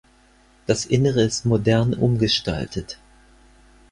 [0.65, 2.97] Das Innere ist modern umgestaltet.